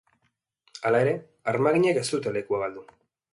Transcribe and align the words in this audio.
Hala 0.89 1.01
ere, 1.05 1.13
armaginek 1.53 2.01
ez 2.03 2.07
dute 2.15 2.35
lekua 2.39 2.63
galdu. 2.65 2.89